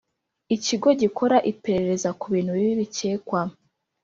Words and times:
Ikigo 0.55 0.89
gikora 1.01 1.37
iperereza 1.51 2.09
ku 2.19 2.25
bintu 2.33 2.51
bibi 2.57 2.73
bikekwa 2.81 3.41